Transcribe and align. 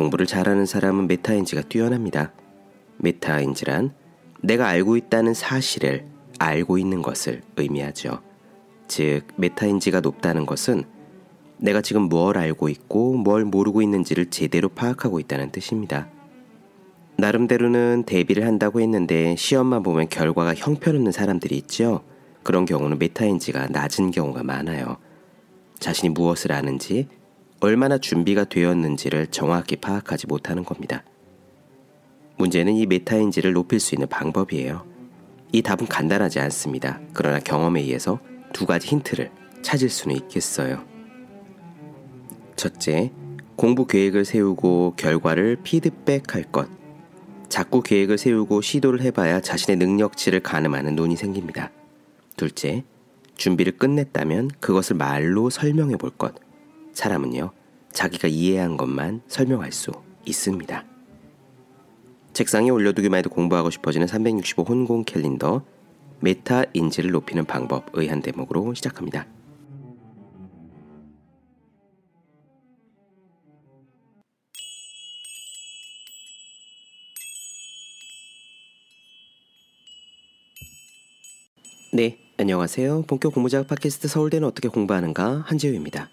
공부를 0.00 0.24
잘하는 0.24 0.64
사람은 0.64 1.08
메타인지가 1.08 1.60
뛰어납니다. 1.62 2.32
메타인지란 2.96 3.92
내가 4.42 4.66
알고 4.66 4.96
있다는 4.96 5.34
사실을 5.34 6.06
알고 6.38 6.78
있는 6.78 7.02
것을 7.02 7.42
의미하죠. 7.58 8.22
즉, 8.88 9.26
메타인지가 9.36 10.00
높다는 10.00 10.46
것은 10.46 10.84
내가 11.58 11.82
지금 11.82 12.02
뭘 12.02 12.38
알고 12.38 12.70
있고 12.70 13.14
뭘 13.18 13.44
모르고 13.44 13.82
있는지를 13.82 14.30
제대로 14.30 14.70
파악하고 14.70 15.20
있다는 15.20 15.52
뜻입니다. 15.52 16.08
나름대로는 17.18 18.04
대비를 18.06 18.46
한다고 18.46 18.80
했는데 18.80 19.36
시험만 19.36 19.82
보면 19.82 20.08
결과가 20.08 20.54
형편없는 20.54 21.12
사람들이 21.12 21.54
있죠. 21.58 22.00
그런 22.42 22.64
경우는 22.64 22.98
메타인지가 22.98 23.66
낮은 23.66 24.12
경우가 24.12 24.44
많아요. 24.44 24.96
자신이 25.78 26.08
무엇을 26.08 26.52
아는지, 26.52 27.06
얼마나 27.60 27.98
준비가 27.98 28.44
되었는지를 28.44 29.26
정확히 29.28 29.76
파악하지 29.76 30.26
못하는 30.26 30.64
겁니다. 30.64 31.04
문제는 32.38 32.72
이 32.72 32.86
메타인지를 32.86 33.52
높일 33.52 33.80
수 33.80 33.94
있는 33.94 34.08
방법이에요. 34.08 34.86
이 35.52 35.60
답은 35.60 35.86
간단하지 35.86 36.40
않습니다. 36.40 37.00
그러나 37.12 37.38
경험에 37.38 37.82
의해서 37.82 38.18
두 38.54 38.64
가지 38.64 38.88
힌트를 38.88 39.30
찾을 39.60 39.90
수는 39.90 40.16
있겠어요. 40.16 40.84
첫째, 42.56 43.12
공부 43.56 43.86
계획을 43.86 44.24
세우고 44.24 44.94
결과를 44.96 45.56
피드백할 45.62 46.44
것. 46.50 46.68
자꾸 47.50 47.82
계획을 47.82 48.16
세우고 48.16 48.62
시도를 48.62 49.02
해봐야 49.02 49.40
자신의 49.40 49.76
능력치를 49.76 50.40
가늠하는 50.40 50.94
눈이 50.94 51.16
생깁니다. 51.16 51.70
둘째, 52.36 52.84
준비를 53.34 53.76
끝냈다면 53.76 54.50
그것을 54.60 54.96
말로 54.96 55.50
설명해 55.50 55.96
볼 55.96 56.10
것. 56.10 56.34
사람은요, 56.92 57.50
자기가 57.92 58.28
이해한 58.28 58.76
것만 58.76 59.22
설명할 59.28 59.72
수 59.72 59.92
있습니다. 60.26 60.84
책상에 62.32 62.70
올려두기만 62.70 63.18
해도 63.18 63.30
공부하고 63.30 63.70
싶어지는 63.70 64.06
365 64.06 64.62
혼공 64.62 65.04
캘린더 65.04 65.64
메타 66.20 66.64
인지를 66.74 67.10
높이는 67.10 67.44
방법 67.44 67.86
의 67.94 68.08
한 68.08 68.22
대목으로 68.22 68.74
시작합니다. 68.74 69.26
네, 81.92 82.18
안녕하세요. 82.38 83.02
본격 83.08 83.34
공부작업 83.34 83.66
팟캐스트 83.66 84.06
서울대는 84.08 84.46
어떻게 84.46 84.68
공부하는가 84.68 85.42
한재우입니다. 85.46 86.08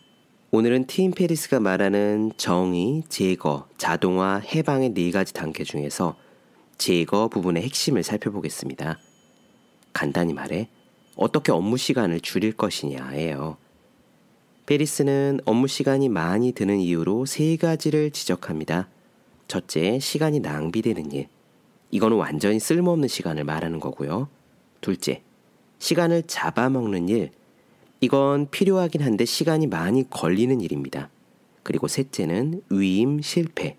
오늘은 0.57 0.87
팀 0.87 1.11
페리스가 1.11 1.59
말하는 1.59 2.31
정의, 2.35 3.03
제거, 3.09 3.67
자동화, 3.77 4.37
해방의 4.39 4.95
네 4.95 5.11
가지 5.11 5.31
단계 5.31 5.63
중에서 5.63 6.17
제거 6.79 7.27
부분의 7.27 7.61
핵심을 7.61 8.01
살펴보겠습니다. 8.01 8.97
간단히 9.93 10.33
말해 10.33 10.67
어떻게 11.15 11.51
업무 11.51 11.77
시간을 11.77 12.21
줄일 12.21 12.53
것이냐예요. 12.53 13.57
페리스는 14.65 15.41
업무 15.45 15.67
시간이 15.67 16.09
많이 16.09 16.53
드는 16.53 16.79
이유로 16.79 17.27
세 17.27 17.55
가지를 17.55 18.09
지적합니다. 18.09 18.89
첫째, 19.47 19.99
시간이 19.99 20.39
낭비되는 20.39 21.11
일. 21.11 21.27
이거는 21.91 22.17
완전히 22.17 22.59
쓸모없는 22.59 23.07
시간을 23.09 23.43
말하는 23.43 23.79
거고요. 23.79 24.27
둘째, 24.81 25.21
시간을 25.77 26.23
잡아먹는 26.25 27.09
일. 27.09 27.29
이건 27.99 28.49
필요하긴 28.49 29.01
한데 29.01 29.25
시간이 29.25 29.67
많이 29.67 30.07
걸리는 30.09 30.61
일입니다. 30.61 31.09
그리고 31.63 31.87
셋째는 31.87 32.61
위임 32.69 33.21
실패. 33.21 33.77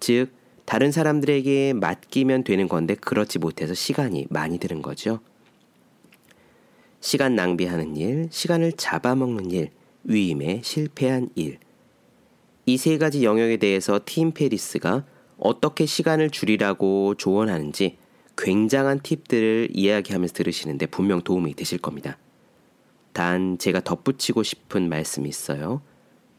즉, 0.00 0.30
다른 0.64 0.92
사람들에게 0.92 1.74
맡기면 1.74 2.44
되는 2.44 2.68
건데 2.68 2.94
그렇지 2.94 3.38
못해서 3.38 3.74
시간이 3.74 4.26
많이 4.30 4.58
드는 4.58 4.82
거죠. 4.82 5.20
시간 7.00 7.34
낭비하는 7.34 7.96
일, 7.96 8.28
시간을 8.30 8.72
잡아먹는 8.72 9.50
일, 9.50 9.70
위임에 10.04 10.60
실패한 10.64 11.30
일. 11.34 11.58
이 12.66 12.76
세 12.78 12.98
가지 12.98 13.24
영역에 13.24 13.58
대해서 13.58 14.00
팀 14.04 14.32
페리스가 14.32 15.04
어떻게 15.38 15.86
시간을 15.86 16.30
줄이라고 16.30 17.14
조언하는지 17.14 17.96
굉장한 18.36 19.00
팁들을 19.02 19.68
이야기하면서 19.72 20.34
들으시는데 20.34 20.86
분명 20.86 21.22
도움이 21.22 21.54
되실 21.54 21.78
겁니다. 21.78 22.18
단 23.16 23.56
제가 23.56 23.80
덧붙이고 23.80 24.42
싶은 24.42 24.90
말씀이 24.90 25.26
있어요. 25.26 25.80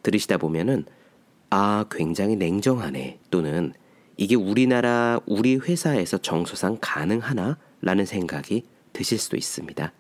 들으시다 0.04 0.38
보면은 0.38 0.86
아, 1.50 1.86
굉장히 1.90 2.36
냉정하네 2.36 3.18
또는 3.32 3.74
이게 4.16 4.36
우리나라 4.36 5.20
우리 5.26 5.56
회사에서 5.56 6.20
정서상 6.20 6.78
가능하나? 6.80 7.58
라는 7.82 8.06
생각이 8.06 8.64
드실 8.94 9.18
수도 9.18 9.38
있습니다. 9.38 9.92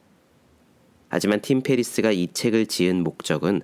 하지만 1.09 1.41
팀 1.41 1.61
페리스가 1.61 2.11
이 2.11 2.27
책을 2.31 2.67
지은 2.67 3.03
목적은 3.03 3.61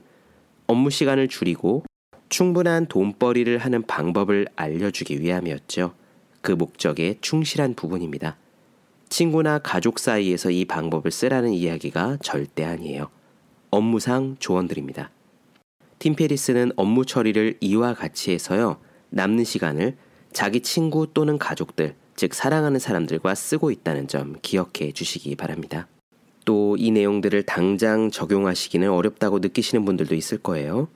업무 0.65 0.89
시간을 0.89 1.27
줄이고 1.27 1.83
충분한 2.29 2.87
돈벌이를 2.87 3.59
하는 3.59 3.83
방법을 3.83 4.47
알려주기 4.55 5.21
위함이었죠. 5.21 5.93
그 6.41 6.51
목적에 6.51 7.19
충실한 7.21 7.75
부분입니다. 7.75 8.37
친구나 9.13 9.59
가족 9.59 9.99
사이에서 9.99 10.49
이 10.49 10.65
방법을 10.65 11.11
쓰라는 11.11 11.53
이야기가 11.53 12.17
절대 12.23 12.63
아니에요. 12.63 13.11
업무상 13.69 14.37
조언드립니다. 14.39 15.11
팀 15.99 16.15
페리스는 16.15 16.71
업무 16.77 17.05
처리를 17.05 17.57
이와 17.59 17.93
같이 17.93 18.31
해서요. 18.31 18.77
남는 19.11 19.43
시간을 19.43 19.97
자기 20.31 20.61
친구 20.61 21.05
또는 21.13 21.37
가족들, 21.37 21.93
즉 22.15 22.33
사랑하는 22.33 22.79
사람들과 22.79 23.35
쓰고 23.35 23.69
있다는 23.69 24.07
점 24.07 24.35
기억해 24.41 24.93
주시기 24.93 25.35
바랍니다. 25.35 25.87
또 26.43 26.75
이 26.75 26.89
내용들을 26.89 27.43
당장 27.43 28.09
적용하시기는 28.09 28.89
어렵다고 28.89 29.37
느끼시는 29.37 29.85
분들도 29.85 30.15
있을 30.15 30.39
거예요. 30.39 30.87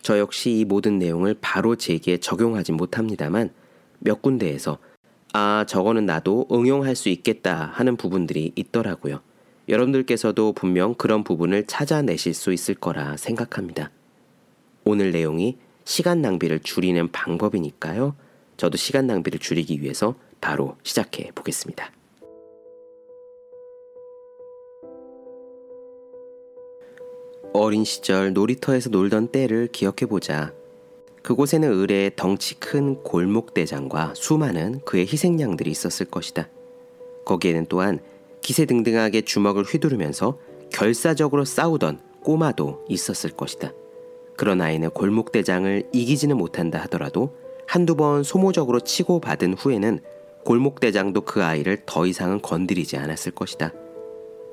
저 0.00 0.18
역시 0.18 0.60
이 0.60 0.64
모든 0.64 0.98
내용을 0.98 1.36
바로 1.42 1.76
제게 1.76 2.16
적용하지 2.16 2.72
못합니다만 2.72 3.50
몇 3.98 4.22
군데에서 4.22 4.78
아, 5.36 5.64
저거는 5.66 6.06
나도 6.06 6.46
응용할 6.52 6.94
수 6.94 7.08
있겠다 7.08 7.68
하는 7.74 7.96
부분들이 7.96 8.52
있더라고요. 8.54 9.20
여러분들께서도 9.68 10.52
분명 10.52 10.94
그런 10.94 11.24
부분을 11.24 11.66
찾아내실 11.66 12.34
수 12.34 12.52
있을 12.52 12.76
거라 12.76 13.16
생각합니다. 13.16 13.90
오늘 14.84 15.10
내용이 15.10 15.58
시간 15.84 16.22
낭비를 16.22 16.60
줄이는 16.60 17.10
방법이니까요. 17.10 18.14
저도 18.56 18.76
시간 18.76 19.08
낭비를 19.08 19.40
줄이기 19.40 19.82
위해서 19.82 20.14
바로 20.40 20.76
시작해 20.84 21.32
보겠습니다. 21.34 21.90
어린 27.52 27.82
시절 27.82 28.32
놀이터에서 28.32 28.88
놀던 28.88 29.28
때를 29.28 29.66
기억해 29.72 30.06
보자. 30.08 30.52
그곳에는 31.24 31.80
을의 31.80 32.12
덩치 32.16 32.54
큰 32.60 33.02
골목대장과 33.02 34.12
수많은 34.14 34.80
그의 34.84 35.06
희생양들이 35.06 35.70
있었을 35.70 36.06
것이다. 36.06 36.48
거기에는 37.24 37.64
또한 37.70 37.98
기세등등하게 38.42 39.22
주먹을 39.22 39.64
휘두르면서 39.64 40.38
결사적으로 40.70 41.46
싸우던 41.46 42.00
꼬마도 42.22 42.84
있었을 42.90 43.30
것이다. 43.30 43.72
그런 44.36 44.60
아이는 44.60 44.90
골목대장을 44.90 45.88
이기지는 45.94 46.36
못한다 46.36 46.78
하더라도 46.82 47.34
한두 47.66 47.96
번 47.96 48.22
소모적으로 48.22 48.80
치고받은 48.80 49.54
후에는 49.54 50.00
골목대장도 50.44 51.22
그 51.22 51.42
아이를 51.42 51.84
더 51.86 52.04
이상은 52.04 52.42
건드리지 52.42 52.98
않았을 52.98 53.32
것이다. 53.32 53.72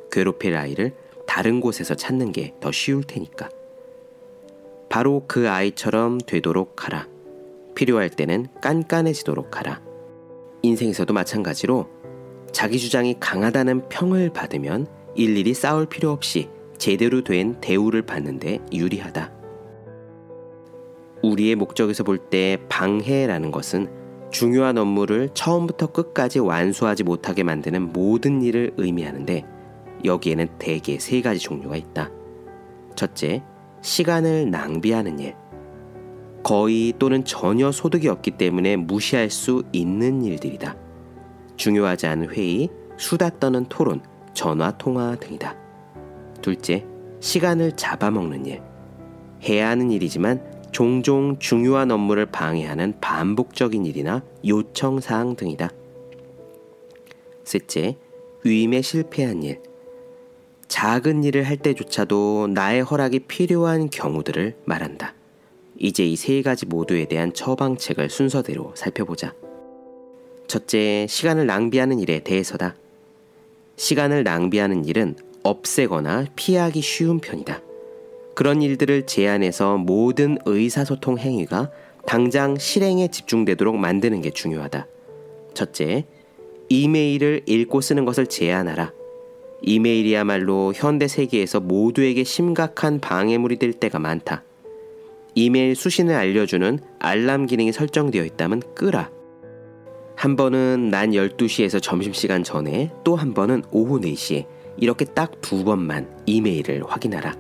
괴롭힐 0.09 0.55
아이를 0.55 0.93
다른 1.27 1.59
곳에서 1.59 1.95
찾는 1.95 2.31
게 2.31 2.53
더 2.61 2.71
쉬울 2.71 3.03
테니까. 3.03 3.49
바로 4.91 5.23
그 5.25 5.49
아이처럼 5.49 6.17
되도록 6.19 6.85
하라. 6.85 7.07
필요할 7.75 8.09
때는 8.09 8.47
깐깐해지도록 8.61 9.57
하라. 9.57 9.81
인생에서도 10.63 11.13
마찬가지로 11.13 11.87
자기 12.51 12.77
주장이 12.77 13.15
강하다는 13.17 13.87
평을 13.87 14.31
받으면 14.33 14.87
일일이 15.15 15.53
싸울 15.53 15.85
필요 15.85 16.11
없이 16.11 16.49
제대로 16.77 17.23
된 17.23 17.55
대우를 17.61 18.01
받는데 18.01 18.59
유리하다. 18.73 19.31
우리의 21.23 21.55
목적에서 21.55 22.03
볼 22.03 22.17
때 22.29 22.57
방해라는 22.67 23.51
것은 23.51 23.89
중요한 24.29 24.77
업무를 24.77 25.29
처음부터 25.33 25.93
끝까지 25.93 26.39
완수하지 26.39 27.03
못하게 27.03 27.43
만드는 27.43 27.93
모든 27.93 28.41
일을 28.41 28.73
의미하는데 28.75 29.45
여기에는 30.03 30.49
대개 30.59 30.99
세 30.99 31.21
가지 31.21 31.39
종류가 31.39 31.77
있다. 31.77 32.11
첫째, 32.97 33.41
시간을 33.81 34.51
낭비하는 34.51 35.19
일. 35.19 35.35
거의 36.43 36.93
또는 36.97 37.23
전혀 37.23 37.71
소득이 37.71 38.07
없기 38.07 38.31
때문에 38.31 38.75
무시할 38.75 39.29
수 39.29 39.63
있는 39.71 40.23
일들이다. 40.23 40.75
중요하지 41.55 42.07
않은 42.07 42.29
회의, 42.29 42.69
수다 42.97 43.39
떠는 43.39 43.65
토론, 43.65 44.01
전화 44.33 44.71
통화 44.77 45.15
등이다. 45.15 45.55
둘째, 46.41 46.85
시간을 47.19 47.73
잡아먹는 47.75 48.45
일. 48.45 48.61
해야 49.43 49.69
하는 49.69 49.91
일이지만 49.91 50.41
종종 50.71 51.37
중요한 51.39 51.91
업무를 51.91 52.25
방해하는 52.25 52.95
반복적인 53.01 53.85
일이나 53.85 54.23
요청 54.47 54.99
사항 54.99 55.35
등이다. 55.35 55.69
셋째, 57.43 57.97
위임에 58.43 58.81
실패한 58.81 59.43
일. 59.43 59.61
작은 60.71 61.25
일을 61.25 61.43
할 61.43 61.57
때조차도 61.57 62.47
나의 62.53 62.81
허락이 62.81 63.19
필요한 63.19 63.89
경우들을 63.89 64.55
말한다. 64.63 65.13
이제 65.77 66.05
이 66.05 66.15
세 66.15 66.41
가지 66.41 66.65
모두에 66.65 67.05
대한 67.05 67.33
처방책을 67.33 68.09
순서대로 68.09 68.71
살펴보자. 68.73 69.33
첫째, 70.47 71.05
시간을 71.09 71.45
낭비하는 71.45 71.99
일에 71.99 72.19
대해서다. 72.19 72.75
시간을 73.75 74.23
낭비하는 74.23 74.85
일은 74.85 75.17
없애거나 75.43 76.27
피하기 76.37 76.81
쉬운 76.81 77.19
편이다. 77.19 77.61
그런 78.33 78.61
일들을 78.61 79.05
제안해서 79.07 79.75
모든 79.75 80.37
의사소통 80.45 81.17
행위가 81.17 81.69
당장 82.07 82.57
실행에 82.57 83.09
집중되도록 83.09 83.75
만드는 83.75 84.21
게 84.21 84.29
중요하다. 84.29 84.87
첫째, 85.53 86.05
이메일을 86.69 87.41
읽고 87.45 87.81
쓰는 87.81 88.05
것을 88.05 88.27
제한하라. 88.27 89.00
이메일이야말로 89.61 90.73
현대 90.75 91.07
세계에서 91.07 91.59
모두에게 91.59 92.23
심각한 92.23 92.99
방해물이 92.99 93.57
될 93.57 93.73
때가 93.73 93.99
많다. 93.99 94.43
이메일 95.35 95.75
수신을 95.75 96.13
알려주는 96.15 96.79
알람 96.99 97.45
기능이 97.45 97.71
설정되어 97.71 98.25
있다면 98.25 98.61
끄라. 98.75 99.09
한 100.15 100.35
번은 100.35 100.89
난 100.89 101.11
12시에서 101.11 101.81
점심시간 101.81 102.43
전에 102.43 102.91
또 103.03 103.15
한 103.15 103.33
번은 103.33 103.63
오후 103.71 103.99
4시에 103.99 104.45
이렇게 104.77 105.05
딱 105.05 105.31
두 105.41 105.63
번만 105.63 106.09
이메일을 106.25 106.83
확인하라. 106.85 107.35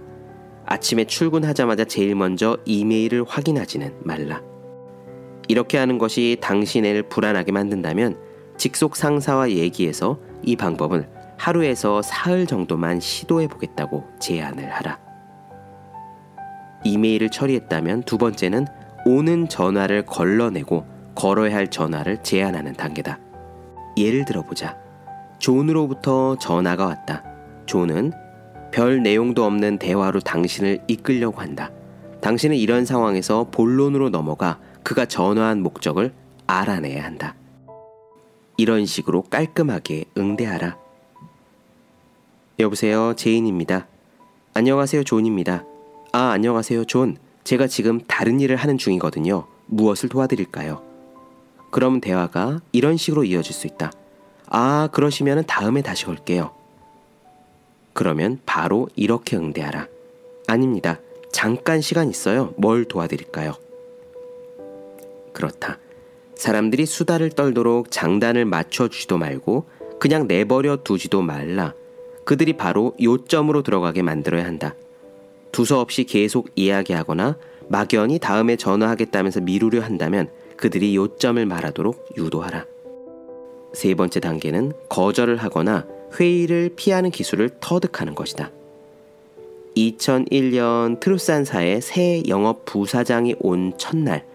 아침에 0.65 1.05
출근하자마자 1.05 1.85
제일 1.85 2.15
먼저 2.15 2.57
이메일을 2.65 3.23
확인하지는 3.27 3.93
말라. 4.03 4.41
이렇게 5.47 5.77
하는 5.77 5.97
것이 5.97 6.37
당신을 6.39 7.03
불안하게 7.03 7.51
만든다면 7.51 8.17
직속 8.57 8.95
상사와 8.95 9.51
얘기해서 9.51 10.19
이 10.43 10.55
방법을 10.55 11.07
하루에서 11.41 12.03
사흘 12.03 12.45
정도만 12.45 12.99
시도해 12.99 13.47
보겠다고 13.47 14.07
제안을 14.19 14.69
하라. 14.69 14.99
이메일을 16.83 17.29
처리했다면 17.29 18.03
두 18.03 18.19
번째는 18.19 18.67
오는 19.07 19.49
전화를 19.49 20.05
걸러내고 20.05 20.85
걸어야 21.15 21.55
할 21.55 21.67
전화를 21.67 22.21
제한하는 22.21 22.73
단계다. 22.73 23.17
예를 23.97 24.23
들어보자. 24.25 24.77
존으로부터 25.39 26.37
전화가 26.37 26.85
왔다. 26.85 27.23
존은 27.65 28.11
별 28.71 29.01
내용도 29.01 29.43
없는 29.43 29.79
대화로 29.79 30.19
당신을 30.19 30.83
이끌려고 30.87 31.41
한다. 31.41 31.71
당신은 32.21 32.55
이런 32.55 32.85
상황에서 32.85 33.47
본론으로 33.49 34.09
넘어가 34.09 34.59
그가 34.83 35.07
전화한 35.07 35.63
목적을 35.63 36.13
알아내야 36.45 37.03
한다. 37.03 37.33
이런 38.57 38.85
식으로 38.85 39.23
깔끔하게 39.23 40.05
응대하라. 40.15 40.80
여보세요, 42.61 43.15
제인입니다. 43.15 43.87
안녕하세요, 44.53 45.03
존입니다. 45.03 45.65
아, 46.11 46.29
안녕하세요, 46.29 46.85
존. 46.85 47.17
제가 47.43 47.65
지금 47.65 47.99
다른 48.01 48.39
일을 48.39 48.55
하는 48.55 48.77
중이거든요. 48.77 49.47
무엇을 49.65 50.09
도와드릴까요? 50.09 50.83
그럼 51.71 51.99
대화가 51.99 52.61
이런 52.71 52.97
식으로 52.97 53.23
이어질 53.23 53.53
수 53.53 53.65
있다. 53.65 53.91
아, 54.45 54.89
그러시면 54.91 55.45
다음에 55.47 55.81
다시 55.81 56.07
올게요. 56.07 56.51
그러면 57.93 58.39
바로 58.45 58.87
이렇게 58.95 59.37
응대하라. 59.37 59.87
아닙니다. 60.47 60.99
잠깐 61.31 61.81
시간 61.81 62.09
있어요. 62.09 62.53
뭘 62.57 62.85
도와드릴까요? 62.85 63.55
그렇다. 65.33 65.79
사람들이 66.35 66.85
수다를 66.85 67.31
떨도록 67.31 67.89
장단을 67.89 68.45
맞춰주지도 68.45 69.17
말고 69.17 69.67
그냥 69.99 70.27
내버려 70.27 70.77
두지도 70.83 71.23
말라. 71.23 71.73
그들이 72.31 72.53
바로 72.53 72.93
요점으로 73.01 73.61
들어가게 73.61 74.03
만들어야 74.03 74.45
한다. 74.45 74.73
두서없이 75.51 76.05
계속 76.05 76.47
이야기하거나 76.55 77.35
막연히 77.67 78.19
다음에 78.19 78.55
전화하겠다면서 78.55 79.41
미루려 79.41 79.81
한다면 79.81 80.29
그들이 80.55 80.95
요점을 80.95 81.45
말하도록 81.45 82.13
유도하라. 82.15 82.65
세 83.73 83.95
번째 83.95 84.21
단계는 84.21 84.71
거절을 84.87 85.35
하거나 85.35 85.85
회의를 86.17 86.71
피하는 86.77 87.11
기술을 87.11 87.49
터득하는 87.59 88.15
것이다. 88.15 88.49
2001년 89.75 91.01
트루산사의 91.01 91.81
새 91.81 92.23
영업 92.29 92.63
부사장이 92.63 93.35
온 93.39 93.73
첫날, 93.77 94.25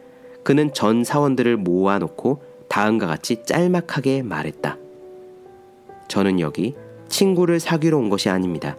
그는 0.42 0.74
전 0.74 1.02
사원들을 1.02 1.56
모아놓고 1.56 2.42
다음과 2.68 3.06
같이 3.06 3.42
짤막하게 3.46 4.22
말했다. 4.22 4.76
저는 6.08 6.40
여기 6.40 6.74
친구를 7.08 7.60
사귀러 7.60 7.98
온 7.98 8.08
것이 8.08 8.28
아닙니다. 8.28 8.76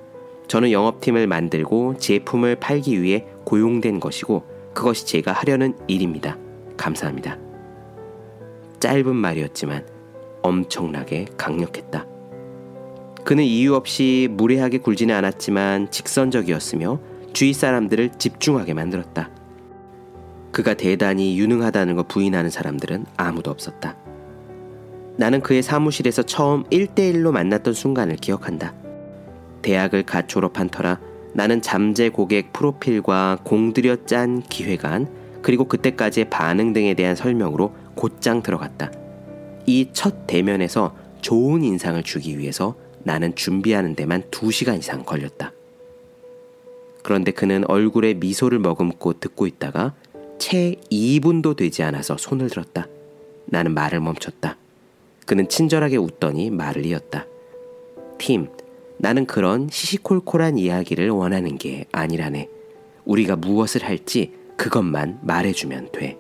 저는 0.47 0.71
영업팀을 0.71 1.27
만들고 1.27 1.97
제품을 1.97 2.55
팔기 2.55 3.01
위해 3.01 3.25
고용된 3.43 3.99
것이고 3.99 4.43
그것이 4.73 5.05
제가 5.05 5.31
하려는 5.31 5.75
일입니다. 5.87 6.37
감사합니다. 6.77 7.37
짧은 8.79 9.15
말이었지만 9.15 9.85
엄청나게 10.43 11.25
강력했다. 11.35 12.05
그는 13.23 13.43
이유 13.43 13.75
없이 13.75 14.29
무례하게 14.31 14.77
굴지는 14.77 15.13
않았지만 15.13 15.91
직선적이었으며 15.91 16.99
주위 17.33 17.53
사람들을 17.53 18.11
집중하게 18.17 18.73
만들었다. 18.73 19.29
그가 20.51 20.75
대단히 20.75 21.37
유능하다는 21.37 21.95
걸 21.97 22.05
부인하는 22.07 22.49
사람들은 22.49 23.05
아무도 23.17 23.51
없었다. 23.51 23.97
나는 25.17 25.41
그의 25.41 25.63
사무실에서 25.63 26.23
처음 26.23 26.63
1대1로 26.65 27.31
만났던 27.31 27.73
순간을 27.73 28.17
기억한다. 28.17 28.73
대학을 29.61 30.03
갓 30.03 30.29
졸업한 30.29 30.69
터라 30.69 30.99
나는 31.33 31.61
잠재 31.61 32.09
고객 32.09 32.53
프로필과 32.53 33.39
공들여 33.43 34.05
짠 34.05 34.41
기획안 34.43 35.07
그리고 35.41 35.65
그때까지의 35.65 36.29
반응 36.29 36.73
등에 36.73 36.93
대한 36.93 37.15
설명으로 37.15 37.73
곧장 37.95 38.41
들어갔다. 38.43 38.91
이 39.65 39.89
첫 39.91 40.27
대면에서 40.27 40.95
좋은 41.21 41.63
인상을 41.63 42.01
주기 42.03 42.37
위해서 42.37 42.75
나는 43.03 43.35
준비하는 43.35 43.95
데만 43.95 44.23
2시간 44.31 44.77
이상 44.77 45.03
걸렸다. 45.03 45.51
그런데 47.03 47.31
그는 47.31 47.63
얼굴에 47.67 48.13
미소를 48.15 48.59
머금고 48.59 49.19
듣고 49.19 49.47
있다가 49.47 49.93
채 50.37 50.75
2분도 50.91 51.55
되지 51.55 51.83
않아서 51.83 52.17
손을 52.17 52.49
들었다. 52.49 52.87
나는 53.45 53.73
말을 53.73 53.99
멈췄다. 54.01 54.57
그는 55.27 55.47
친절하게 55.47 55.97
웃더니 55.97 56.49
말을 56.49 56.85
이었다. 56.87 57.27
팀, 58.17 58.47
나는 58.97 59.27
그런 59.27 59.67
시시콜콜한 59.69 60.57
이야기를 60.57 61.09
원하는 61.11 61.57
게 61.57 61.85
아니라네. 61.91 62.49
우리가 63.05 63.35
무엇을 63.35 63.83
할지 63.83 64.31
그것만 64.55 65.19
말해주면 65.21 65.89
돼. 65.91 66.17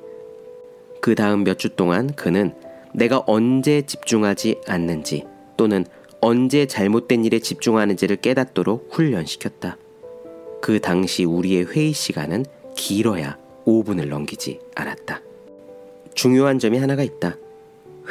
그 1.01 1.15
다음 1.15 1.43
몇 1.43 1.57
주 1.57 1.69
동안 1.69 2.13
그는 2.13 2.53
내가 2.93 3.23
언제 3.25 3.81
집중하지 3.81 4.61
않는지 4.67 5.25
또는 5.55 5.85
언제 6.19 6.65
잘못된 6.65 7.25
일에 7.25 7.39
집중하는지를 7.39 8.17
깨닫도록 8.17 8.89
훈련시켰다. 8.91 9.77
그 10.61 10.79
당시 10.81 11.23
우리의 11.23 11.67
회의 11.71 11.93
시간은 11.93 12.45
길어야 12.75 13.37
5분을 13.65 14.07
넘기지 14.07 14.59
않았다. 14.75 15.21
중요한 16.13 16.59
점이 16.59 16.77
하나가 16.77 17.03
있다. 17.03 17.37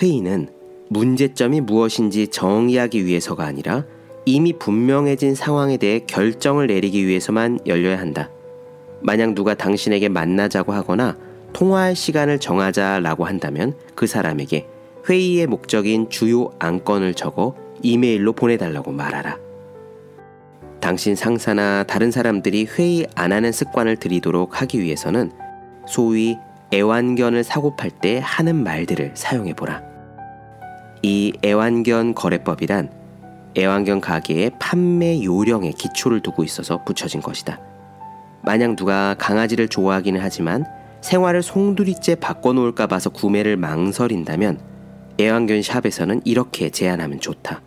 회의는 0.00 0.55
문제점이 0.88 1.60
무엇인지 1.60 2.28
정의하기 2.28 3.06
위해서가 3.06 3.44
아니라 3.44 3.84
이미 4.24 4.52
분명해진 4.52 5.34
상황에 5.34 5.76
대해 5.76 6.00
결정을 6.00 6.66
내리기 6.66 7.06
위해서만 7.06 7.60
열려야 7.66 7.98
한다. 7.98 8.30
만약 9.00 9.34
누가 9.34 9.54
당신에게 9.54 10.08
만나자고 10.08 10.72
하거나 10.72 11.16
통화할 11.52 11.94
시간을 11.94 12.38
정하자라고 12.38 13.24
한다면 13.24 13.74
그 13.94 14.06
사람에게 14.06 14.66
회의의 15.08 15.46
목적인 15.46 16.10
주요 16.10 16.50
안건을 16.58 17.14
적어 17.14 17.54
이메일로 17.82 18.32
보내달라고 18.32 18.92
말하라. 18.92 19.38
당신 20.80 21.14
상사나 21.14 21.84
다른 21.84 22.10
사람들이 22.10 22.66
회의 22.76 23.06
안 23.14 23.32
하는 23.32 23.52
습관을 23.52 23.96
들이도록 23.96 24.60
하기 24.60 24.80
위해서는 24.80 25.30
소위 25.86 26.36
애완견을 26.72 27.44
사고팔 27.44 27.90
때 27.90 28.20
하는 28.22 28.62
말들을 28.62 29.12
사용해 29.14 29.54
보라. 29.54 29.95
이 31.02 31.32
애완견 31.44 32.14
거래법이란 32.14 32.90
애완견 33.58 34.00
가게의 34.00 34.52
판매 34.58 35.22
요령에 35.22 35.72
기초를 35.72 36.20
두고 36.20 36.44
있어서 36.44 36.84
붙여진 36.84 37.20
것이다. 37.20 37.58
만약 38.42 38.76
누가 38.76 39.14
강아지를 39.18 39.68
좋아하기는 39.68 40.20
하지만 40.22 40.64
생활을 41.00 41.42
송두리째 41.42 42.16
바꿔놓을까 42.16 42.86
봐서 42.86 43.10
구매를 43.10 43.56
망설인다면 43.56 44.60
애완견 45.20 45.62
샵에서는 45.62 46.22
이렇게 46.24 46.70
제안하면 46.70 47.20
좋다. 47.20 47.62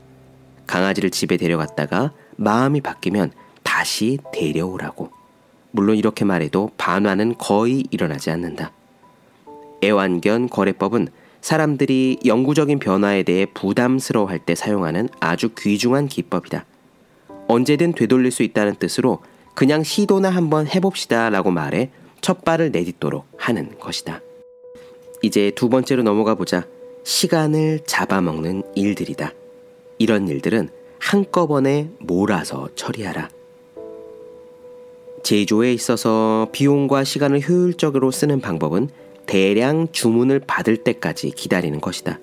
강아지를 0.67 1.09
집에 1.09 1.37
데려갔다가 1.37 2.11
마음이 2.35 2.81
바뀌면 2.81 3.31
다시 3.63 4.19
데려오라고. 4.31 5.09
물론 5.71 5.97
이렇게 5.97 6.25
말해도 6.25 6.71
반환은 6.77 7.37
거의 7.37 7.83
일어나지 7.91 8.29
않는다. 8.29 8.71
애완견 9.83 10.49
거래법은 10.49 11.07
사람들이 11.41 12.19
영구적인 12.25 12.79
변화에 12.79 13.23
대해 13.23 13.45
부담스러워할 13.45 14.39
때 14.39 14.55
사용하는 14.55 15.09
아주 15.19 15.49
귀중한 15.57 16.07
기법이다. 16.07 16.65
언제든 17.47 17.93
되돌릴 17.93 18.31
수 18.31 18.43
있다는 18.43 18.75
뜻으로 18.75 19.19
그냥 19.55 19.83
시도나 19.83 20.29
한번 20.29 20.67
해봅시다 20.67 21.29
라고 21.29 21.51
말해 21.51 21.89
첫 22.21 22.43
발을 22.43 22.71
내딛도록 22.71 23.25
하는 23.37 23.77
것이다. 23.79 24.21
이제 25.21 25.51
두 25.55 25.69
번째로 25.69 26.03
넘어가 26.03 26.35
보자. 26.35 26.65
시간을 27.03 27.81
잡아먹는 27.85 28.63
일들이다. 28.75 29.33
이런 29.97 30.27
일들은 30.27 30.69
한꺼번에 30.99 31.89
몰아서 31.99 32.69
처리하라. 32.75 33.29
제조에 35.23 35.73
있어서 35.73 36.47
비용과 36.51 37.03
시간을 37.03 37.47
효율적으로 37.47 38.11
쓰는 38.11 38.41
방법은 38.41 38.89
대량 39.29 39.87
주문을 39.91 40.39
받을 40.39 40.77
때까지 40.77 41.29
기다리는 41.29 41.79
것이다. 41.79 42.19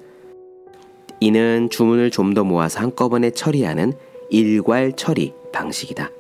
이는 1.20 1.70
주문을 1.70 2.10
좀 2.10 2.34
더 2.34 2.42
모아서 2.42 2.80
한꺼번에 2.80 3.30
처리하는 3.30 3.92
일괄 4.28 4.92
처리 4.96 5.32
방식이다. 5.52 6.10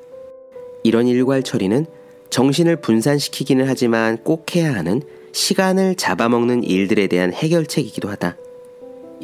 이런 0.84 1.08
일괄 1.08 1.42
처리는 1.42 1.86
정신을 2.30 2.76
분산시키기는 2.76 3.66
하지만 3.66 4.16
꼭 4.18 4.54
해야 4.54 4.74
하는 4.74 5.02
시간을 5.32 5.96
잡아먹는 5.96 6.62
일들에 6.62 7.08
대한 7.08 7.32
해결책이기도 7.32 8.08
하다. 8.08 8.36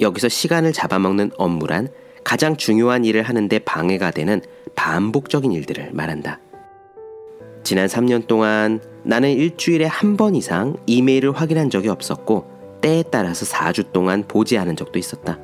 여기서 0.00 0.28
시간을 0.28 0.73
잡아먹는 0.73 1.31
업무란 1.37 1.88
가장 2.25 2.57
중요한 2.57 3.04
일을 3.04 3.23
하는데 3.23 3.57
방해가 3.61 4.11
되는 4.11 4.42
반복적인 4.75 5.52
일들을 5.52 5.90
말한다. 5.92 6.40
지난 7.62 7.87
3년 7.87 8.26
동안 8.26 8.81
나는 9.04 9.31
일주일에 9.31 9.85
한 9.87 10.16
번 10.16 10.35
이상 10.35 10.76
이메일을 10.87 11.33
확인한 11.33 11.71
적이 11.71 11.88
없었고 11.88 12.47
때에 12.81 13.04
따라서 13.11 13.47
4주 13.47 13.92
동안 13.92 14.25
보지 14.26 14.59
않은 14.59 14.76
적도 14.76 14.99
있었다. 14.99 15.38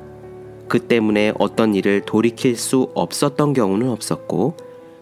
그 0.67 0.79
때문에 0.79 1.33
어떤 1.39 1.73
일을 1.73 2.01
돌이킬 2.01 2.55
수 2.55 2.89
없었던 2.93 3.53
경우는 3.53 3.89
없었고 3.89 4.55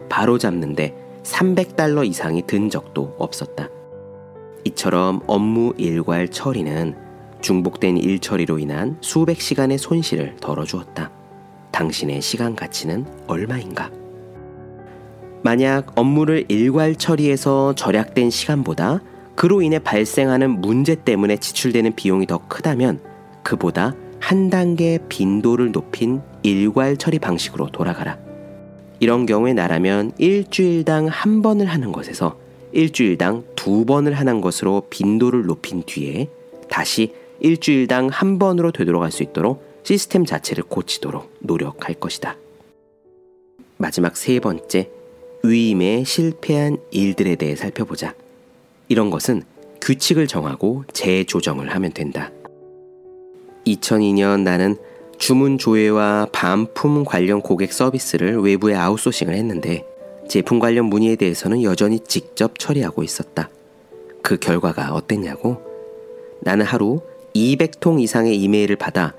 바로 0.08 0.38
잡는데 0.38 0.94
300달러 1.24 2.06
이상이 2.06 2.42
든 2.46 2.70
적도 2.70 3.14
없었다. 3.18 3.68
이처럼 4.64 5.20
업무 5.26 5.74
일괄 5.76 6.28
처리는 6.28 6.96
중복된 7.40 7.98
일 7.98 8.18
처리로 8.18 8.58
인한 8.58 8.96
수백 9.00 9.40
시간의 9.40 9.78
손실을 9.78 10.36
덜어주었다. 10.40 11.10
당신의 11.70 12.22
시간 12.22 12.56
가치는 12.56 13.06
얼마인가? 13.26 13.90
만약 15.42 15.98
업무를 15.98 16.44
일괄 16.48 16.96
처리해서 16.96 17.74
절약된 17.74 18.30
시간보다 18.30 19.00
그로 19.34 19.62
인해 19.62 19.78
발생하는 19.78 20.60
문제 20.60 20.96
때문에 20.96 21.36
지출되는 21.36 21.94
비용이 21.94 22.26
더 22.26 22.46
크다면 22.48 23.00
그보다 23.42 23.94
한 24.18 24.50
단계 24.50 24.98
빈도를 25.08 25.70
높인 25.70 26.20
일괄 26.42 26.96
처리 26.96 27.18
방식으로 27.18 27.68
돌아가라. 27.68 28.18
이런 29.00 29.26
경우에 29.26 29.52
나라면 29.52 30.12
일주일당 30.18 31.06
한 31.06 31.40
번을 31.40 31.66
하는 31.66 31.92
것에서 31.92 32.36
일주일당 32.72 33.44
두 33.54 33.84
번을 33.84 34.14
하는 34.14 34.40
것으로 34.40 34.88
빈도를 34.90 35.46
높인 35.46 35.84
뒤에 35.84 36.28
다시 36.68 37.14
일주일당 37.40 38.08
한 38.08 38.40
번으로 38.40 38.72
되돌아갈 38.72 39.12
수 39.12 39.22
있도록 39.22 39.64
시스템 39.84 40.24
자체를 40.24 40.64
고치도록 40.64 41.32
노력할 41.38 41.94
것이다. 41.94 42.36
마지막 43.76 44.16
세 44.16 44.40
번째, 44.40 44.90
위임에 45.42 46.04
실패한 46.04 46.78
일들에 46.90 47.36
대해 47.36 47.54
살펴보자. 47.56 48.14
이런 48.88 49.10
것은 49.10 49.42
규칙을 49.80 50.26
정하고 50.26 50.84
재조정을 50.92 51.74
하면 51.74 51.92
된다. 51.92 52.30
2002년 53.66 54.42
나는 54.42 54.76
주문 55.18 55.58
조회와 55.58 56.28
반품 56.32 57.04
관련 57.04 57.40
고객 57.40 57.72
서비스를 57.72 58.38
외부에 58.38 58.74
아웃소싱을 58.74 59.34
했는데 59.34 59.84
제품 60.28 60.58
관련 60.58 60.86
문의에 60.86 61.16
대해서는 61.16 61.62
여전히 61.62 62.00
직접 62.00 62.58
처리하고 62.58 63.02
있었다. 63.02 63.50
그 64.22 64.36
결과가 64.36 64.92
어땠냐고? 64.92 65.62
나는 66.40 66.64
하루 66.64 67.00
200통 67.34 68.00
이상의 68.00 68.36
이메일을 68.36 68.76
받아 68.76 69.14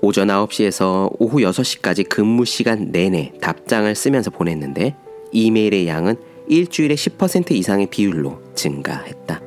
오전 0.00 0.28
9시에서 0.28 1.14
오후 1.18 1.38
6시까지 1.38 2.08
근무 2.08 2.44
시간 2.44 2.90
내내 2.90 3.32
답장을 3.40 3.94
쓰면서 3.94 4.30
보냈는데 4.30 4.96
이메일의 5.32 5.88
양은 5.88 6.16
일주일에 6.46 6.94
10% 6.94 7.52
이상의 7.52 7.86
비율로 7.86 8.40
증가했다. 8.54 9.40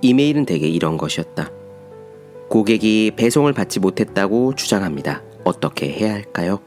이메일은 0.00 0.46
대개 0.46 0.68
이런 0.68 0.96
것이었다. 0.96 1.50
고객이 2.48 3.12
배송을 3.16 3.52
받지 3.52 3.80
못했다고 3.80 4.54
주장합니다. 4.54 5.22
어떻게 5.44 5.90
해야 5.90 6.14
할까요? 6.14 6.60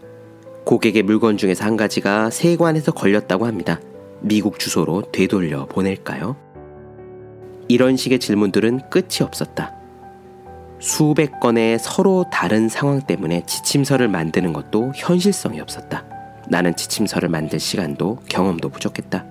고객의 0.65 1.03
물건 1.03 1.37
중에서 1.37 1.65
한 1.65 1.75
가지가 1.75 2.29
세관에서 2.29 2.91
걸렸다고 2.91 3.47
합니다. 3.47 3.79
미국 4.19 4.59
주소로 4.59 5.03
되돌려 5.11 5.65
보낼까요? 5.65 6.35
이런 7.67 7.95
식의 7.95 8.19
질문들은 8.19 8.89
끝이 8.89 9.21
없었다. 9.21 9.73
수백 10.79 11.39
건의 11.39 11.79
서로 11.79 12.25
다른 12.31 12.67
상황 12.67 13.01
때문에 13.01 13.43
지침서를 13.45 14.07
만드는 14.07 14.51
것도 14.51 14.91
현실성이 14.95 15.61
없었다. 15.61 16.10
나는 16.51 16.75
지침서를 16.75 17.29
만들 17.29 17.61
시간도 17.61 18.23
경험도 18.27 18.67
부족했다. 18.67 19.23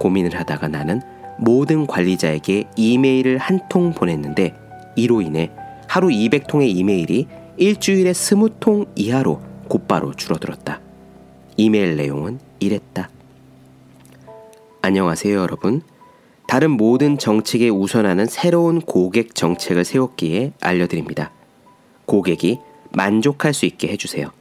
고민을 0.00 0.36
하다가 0.36 0.66
나는 0.66 1.00
모든 1.38 1.86
관리자에게 1.86 2.64
이메일을 2.74 3.38
한 3.38 3.60
통 3.68 3.92
보냈는데 3.92 4.52
이로 4.96 5.22
인해 5.22 5.52
하루 5.86 6.08
200통의 6.08 6.76
이메일이 6.76 7.28
일주일에 7.56 8.10
20통 8.10 8.88
이하로 8.96 9.40
곧바로 9.68 10.12
줄어들었다. 10.12 10.80
이메일 11.56 11.94
내용은 11.94 12.40
이랬다. 12.58 13.08
안녕하세요, 14.82 15.38
여러분. 15.38 15.82
다른 16.48 16.72
모든 16.72 17.16
정책에 17.16 17.68
우선하는 17.68 18.26
새로운 18.26 18.80
고객 18.80 19.36
정책을 19.36 19.84
세웠기에 19.84 20.54
알려드립니다. 20.60 21.30
고객이 22.06 22.58
만족할 22.90 23.54
수 23.54 23.66
있게 23.66 23.86
해주세요. 23.92 24.32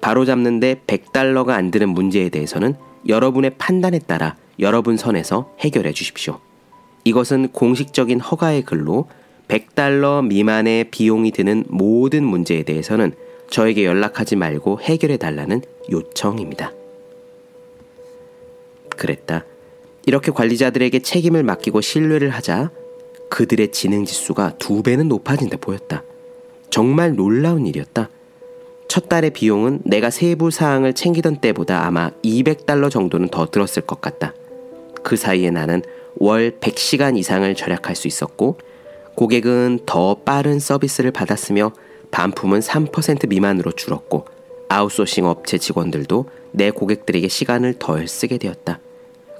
바로 0.00 0.24
잡는데 0.24 0.82
100달러가 0.86 1.50
안 1.50 1.70
드는 1.70 1.90
문제에 1.90 2.28
대해서는 2.28 2.74
여러분의 3.08 3.52
판단에 3.58 3.98
따라 3.98 4.36
여러분 4.58 4.96
선에서 4.96 5.54
해결해 5.60 5.92
주십시오. 5.92 6.38
이것은 7.04 7.48
공식적인 7.48 8.20
허가의 8.20 8.62
글로 8.62 9.08
100달러 9.48 10.24
미만의 10.26 10.90
비용이 10.90 11.32
드는 11.32 11.64
모든 11.68 12.24
문제에 12.24 12.62
대해서는 12.62 13.12
저에게 13.50 13.84
연락하지 13.84 14.36
말고 14.36 14.80
해결해 14.80 15.16
달라는 15.16 15.62
요청입니다. 15.90 16.72
그랬다. 18.96 19.44
이렇게 20.06 20.30
관리자들에게 20.30 21.00
책임을 21.00 21.42
맡기고 21.42 21.80
신뢰를 21.80 22.30
하자 22.30 22.70
그들의 23.28 23.72
지능 23.72 24.04
지수가 24.04 24.58
두 24.58 24.82
배는 24.82 25.08
높아진다 25.08 25.56
보였다. 25.56 26.04
정말 26.68 27.14
놀라운 27.16 27.66
일이었다. 27.66 28.08
첫 28.90 29.08
달의 29.08 29.30
비용은 29.30 29.82
내가 29.84 30.10
세부 30.10 30.50
사항을 30.50 30.94
챙기던 30.94 31.36
때보다 31.36 31.86
아마 31.86 32.10
200달러 32.24 32.90
정도는 32.90 33.28
더 33.28 33.46
들었을 33.46 33.82
것 33.82 34.00
같다. 34.00 34.34
그 35.04 35.14
사이에 35.14 35.52
나는 35.52 35.82
월 36.16 36.58
100시간 36.58 37.16
이상을 37.16 37.54
절약할 37.54 37.94
수 37.94 38.08
있었고 38.08 38.58
고객은 39.14 39.82
더 39.86 40.16
빠른 40.16 40.58
서비스를 40.58 41.12
받았으며 41.12 41.70
반품은 42.10 42.58
3% 42.58 43.28
미만으로 43.28 43.70
줄었고 43.70 44.26
아웃소싱 44.68 45.24
업체 45.24 45.56
직원들도 45.56 46.28
내 46.50 46.72
고객들에게 46.72 47.28
시간을 47.28 47.74
덜 47.78 48.08
쓰게 48.08 48.38
되었다. 48.38 48.80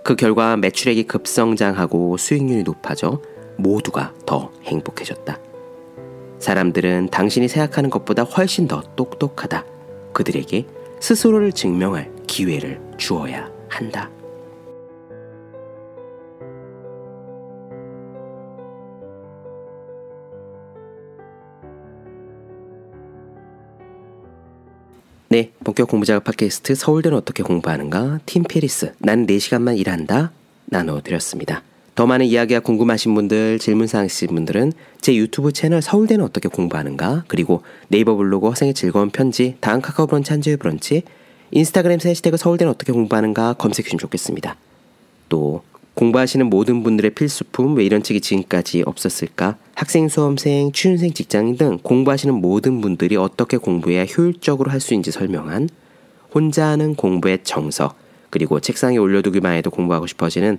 그 0.05 0.15
결과 0.15 0.57
매출액이 0.59 1.09
급성장하고 1.09 2.19
수익률이 2.19 2.63
높아져 2.63 3.21
모두가 3.57 4.15
더 4.27 4.53
행복해졌다. 4.63 5.50
사람들은 6.41 7.11
당신이 7.11 7.49
생각하는 7.49 7.91
것보다 7.91 8.23
훨씬 8.25 8.67
더 8.67 8.83
똑똑하다. 8.97 9.65
그들에게 10.13 10.67
스스로를 10.99 11.53
증명할 11.53 12.11
기회를 12.27 12.81
주어야 12.97 13.49
한다. 13.69 14.11
네, 25.29 25.53
본격 25.63 25.89
공부 25.89 26.05
작업 26.05 26.25
팟캐스트 26.25 26.75
서울대는 26.75 27.17
어떻게 27.17 27.45
공부하는가? 27.45 28.19
팀 28.27 28.43
페리스, 28.43 28.93
나는 28.99 29.27
4시간만 29.27 29.79
일한다. 29.79 30.33
나눠드렸습니다. 30.65 31.63
더 31.95 32.07
많은 32.07 32.27
이야기가 32.27 32.61
궁금하신 32.61 33.15
분들, 33.15 33.59
질문사항 33.59 34.07
있으신 34.07 34.29
분들은 34.29 34.73
제 35.01 35.15
유튜브 35.17 35.53
채널 35.53 35.83
서울대는 35.83 36.25
어떻게 36.25 36.49
공부하는가? 36.49 37.25
그리고 37.27 37.63
네이버 37.89 38.15
블로그 38.15 38.49
허생의 38.49 38.75
즐거운 38.75 39.11
편지, 39.11 39.57
다음 39.61 39.81
카카오 39.81 40.07
브런치 40.07 40.33
한주의 40.33 40.57
브런치, 40.57 41.03
인스타그램 41.51 41.99
해시태그 42.03 42.37
서울대는 42.37 42.71
어떻게 42.71 42.93
공부하는가 42.93 43.55
검색해 43.55 43.85
주시면 43.85 43.99
좋겠습니다. 43.99 44.57
또 45.29 45.63
공부하시는 45.95 46.47
모든 46.47 46.83
분들의 46.83 47.11
필수품 47.11 47.77
왜 47.77 47.85
이런 47.85 48.03
책이 48.03 48.21
지금까지 48.21 48.85
없었을까? 48.87 49.57
학생, 49.75 50.09
수험생, 50.09 50.73
취준생, 50.73 51.13
직장인 51.13 51.57
등 51.57 51.79
공부하시는 51.83 52.35
모든 52.35 52.81
분들이 52.81 53.17
어떻게 53.17 53.57
공부해야 53.57 54.05
효율적으로 54.05 54.71
할 54.71 54.81
수 54.81 54.95
있는지 54.95 55.11
설명한 55.11 55.69
혼자 56.33 56.69
하는 56.69 56.95
공부의 56.95 57.41
정석 57.43 57.97
그리고 58.31 58.61
책상에 58.61 58.97
올려두기만 58.97 59.55
해도 59.55 59.71
공부하고 59.71 60.07
싶어지는 60.07 60.59